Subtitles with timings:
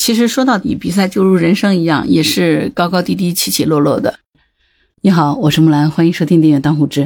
[0.00, 4.20] 其实说到底，比赛就如人生一样，也是高高低低、起起落落的。
[5.02, 7.02] 你好，我是木兰，欢迎收听《订阅当户知》。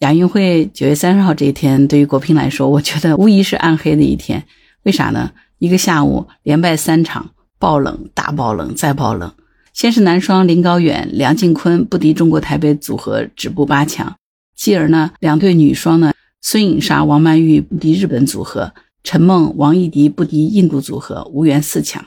[0.00, 4.42] 亚运会九月三十号这一天，对于国乒来说，我觉得无疑是暗黑的一天。
[4.82, 5.30] 为啥呢？
[5.60, 9.32] 一个下午连败三场，爆冷、大爆冷、再爆冷。
[9.72, 14.16] 先是男双林高远、梁靖昆不敌中国台北组合，止步八强。
[14.56, 18.72] 继而呢，两队女双呢，孙颖莎、王曼玉不敌日本组合。
[19.02, 22.04] 陈梦、王艺迪不敌印度组合，无缘四强。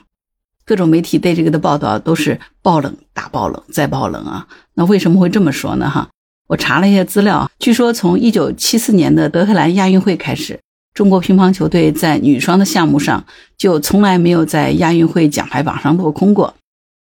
[0.64, 4.46] 各种媒体对这个的报道都是爆冷、大爆冷、再爆冷啊！
[4.74, 5.90] 那为什么会这么说呢？
[5.90, 6.08] 哈，
[6.46, 10.60] 我查了一下资料，据说从一九七四年的德黑兰亚运会开始，
[10.94, 13.24] 中国乒乓球队在女双的项目上
[13.58, 16.54] 就从来没有在亚运会奖牌榜上落空过，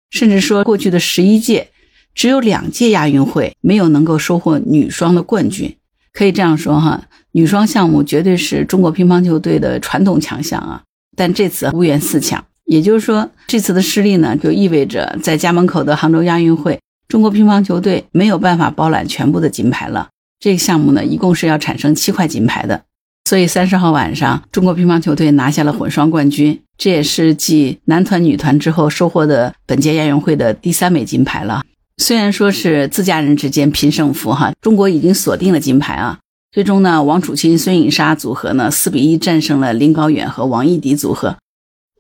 [0.10, 1.70] 甚至说过去的十一届
[2.14, 5.78] 只有两届亚运会没有能够收获女双的冠军。
[6.16, 10.82] 可以这样说哈，女双项目绝对是中国乒乓球队的传统强项啊，
[11.18, 16.80] 但这次无缘四强，也就是说这次的失利呢，就意味着在家门口的杭州亚运会，
[17.10, 20.08] 中国乒乓球队没有办法包揽全部的金牌了。
[20.40, 22.84] 这个项目呢，一共是要产生七块金牌的，
[23.26, 31.62] 所以三十号晚上，中国乒乓球队拿下了混双冠军，这也是继男团、女团之后收获的本届亚运会的第三枚金牌了。
[31.98, 36.20] 虽然说是自家人之间拼胜负哈，中国已经锁定了金牌啊。
[36.52, 41.38] 最终呢，王楚钦、孙颖莎组合呢四比一战胜了林高远和王艺迪组合。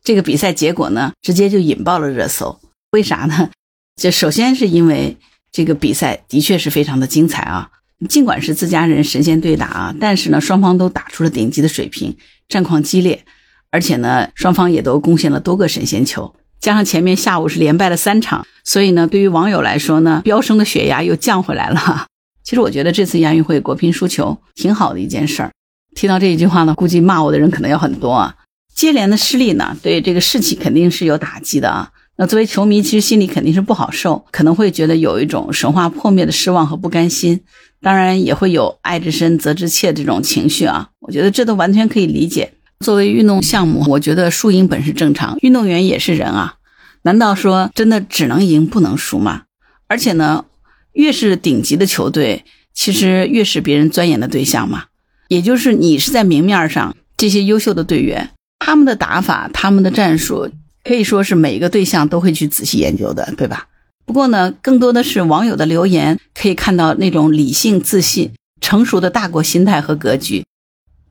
[0.04, 2.60] 这个比赛结果呢，直接就引爆了热搜。
[2.92, 3.50] 为啥呢？
[3.96, 5.18] 这首先是因为
[5.52, 7.70] 这个比赛的确是非常的精彩啊。
[8.10, 12.16] 尽管是自家人神仙对打啊，但是呢，双方都打出了顶级的水平，
[12.50, 13.26] 战况激烈，
[13.72, 16.36] 而且呢，双方也都贡献了多个神仙球。
[16.66, 22.08] 加上前面下午是连败了三场，所以呢，对于网友来说呢，飙升的血压又降回来了。
[22.44, 25.52] 其实我觉得这次亚运会国乒输球挺好的一件事儿。
[25.94, 28.34] 提到这一句话呢，估计骂我的人可能有很多啊。
[28.74, 31.92] 接连的失利呢，对这个士气肯定是有打击的啊。
[32.18, 37.42] 那作为球迷，其实心里肯定是不好受，可能会觉得有一种神话破灭的失望和不甘心，
[37.80, 40.90] 当然也会有爱之深责之切这种情绪啊。
[41.02, 42.54] 我觉得这都完全可以理解。
[42.80, 46.56] 作为运动项目，我觉得输赢本是正常，运动员也是人啊，
[47.04, 49.44] 难道说真的只能赢不能输吗？
[49.88, 50.46] 而且呢，
[50.94, 52.44] 越是顶级的球队，
[52.74, 54.86] 其实越是别人钻研的对象嘛。
[55.28, 60.50] 也就是你是在明面上这些优秀的队员，他们的打法、他们的战术，
[60.84, 63.68] 可以说是每一个对象都会去仔细研究的，对吧？
[64.06, 70.46] 不过呢，更多的是网友的留言，可以看到那种理性、自信、成熟的大国心态和格局。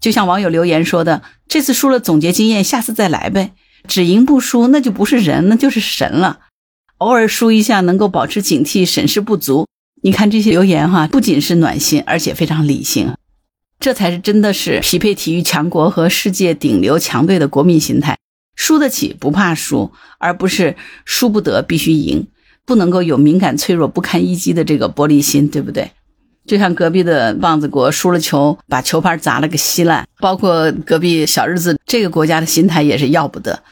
[0.04, 3.52] 就像网友留言说的：“这次输了，总结经验，下次再来呗。
[3.88, 6.40] 只赢不输，那就不是人，那就是神了。
[6.98, 9.66] 偶尔输一下，能够保持警惕，审视不足。
[10.02, 13.14] 你看这些留言哈，不仅是暖心，而且非常理性。
[13.80, 18.18] 这才是真的是匹配体育强国和世界顶流强队的国民心态：
[18.54, 20.76] 输得起，不怕输，而不是
[21.06, 22.26] 输不得必须赢，
[22.66, 25.92] 不能够有敏感、脆弱、不堪一击的这个玻璃心，对不对？”
[26.46, 30.06] 就像隔壁的棒子国输了球，把球拍砸了个稀烂。
[30.20, 33.62] 包括隔壁小日子这个国家的心态也是要不得。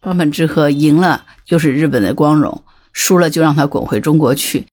[0.00, 2.62] 冈本智和赢了就是日本的光荣，
[2.92, 4.66] 输了就让他滚回中国去。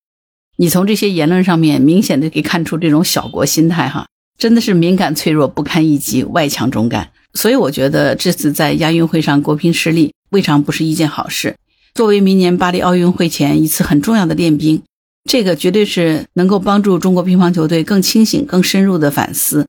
[0.58, 7.10] 你从这些言论上面明显的可以看出这种小国心态哈，真的是敏感脆弱、不堪一击、外强中干。
[7.34, 11.56] 所以我觉得这次在亚运会上国乒失利，未尝不是一件好事。
[11.94, 14.82] 作为明年巴黎奥运会前一次很重要的练兵。
[15.30, 19.66] 这个绝对是能够帮助中国乒乓球队更清醒、更深入的反思、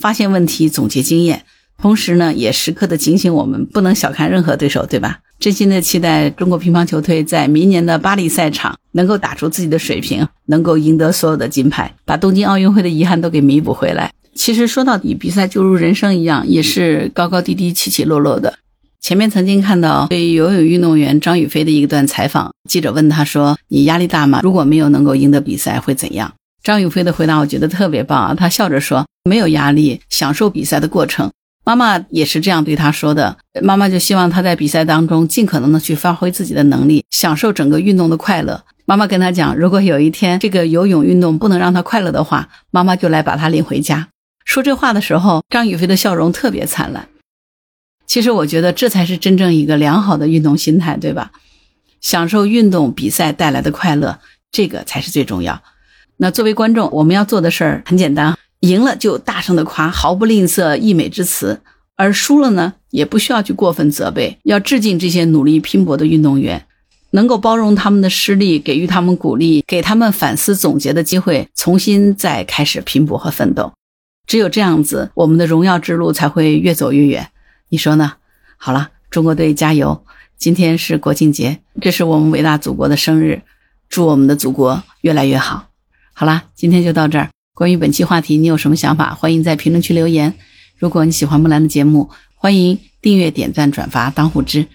[0.00, 1.44] 发现问题、总结经验，
[1.76, 5.18] 同时呢，也时刻的警醒我们不能小看任何对手，对吧？
[5.40, 14.12] 真心的期待中国乒乓球队在明年的巴黎赛场能够打出自己的水平，能够赢得所有的金牌，把东京奥运会的遗憾都给弥补回来。
[14.36, 18.54] 其实说到底，比赛就如人生一样，也是高高低低、起起落落的。
[19.00, 24.40] 前面曾经看到对游泳运动员张雨霏的一段采访，记者问他说：“你压力大吗？
[24.42, 31.30] 如果没有能够赢得比赛，会怎样？”张雨霏的回答我觉得特别棒啊，她笑着说：“没有压力，享受比赛的过程。”
[31.64, 38.62] 妈妈也是这样对他说的，妈妈就希望他在比赛当中尽可能的去发挥自己的能力，享受整个运动的快乐。
[38.86, 44.08] 妈妈跟他讲，如果有一天这个游泳运动不能让他快乐的话，妈妈就来把他领回家。
[44.44, 47.06] 说这话的时候，张雨霏的笑容特别灿烂。
[48.10, 51.30] 其实我觉得这才是真正一个良好的运动心态，对吧？
[52.00, 54.18] 享受运动比赛带来的快乐，
[54.50, 55.62] 这个才是最重要。
[56.16, 61.60] 那作为观众，我们要做的事儿很简单：赢了就大声的夸，毫不吝啬溢美之词；
[61.94, 66.66] 而输了呢，也不需要去过分责备，要致敬这些努力拼搏的运动员，
[67.12, 73.72] 能够包容他们的失利，给予他们鼓励，给他们反思总结的机会，重新再开始拼搏和奋斗。
[74.26, 77.30] 只有这样子，我们的荣耀之路才会越走越远。
[77.72, 78.14] 你说呢？
[78.56, 80.04] 好了，中国队加油！
[80.36, 83.42] 今天是国庆节，这是我们伟大祖国的生日，
[83.88, 85.68] 祝我们的祖国越来越好。
[86.12, 87.28] 好啦，今天就到这儿。
[87.54, 89.14] 关于本期话题，你有什么想法？
[89.14, 90.34] 欢迎在评论区留言。
[90.78, 94.66] 如果你喜欢木兰的节目，欢迎订阅、点赞、转发、当护知。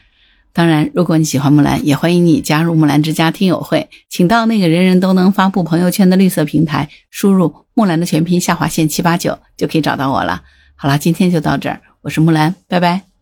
[0.53, 10.43] 当然，如果你喜欢木兰，也欢迎你加入木兰之家听友会，请到那个人人都能发布朋友圈的绿色平台，输入木兰的全拼下划线七八九，就可以找到我了。
[10.75, 13.14] 好啦，今天就到这儿，我是木兰，拜拜。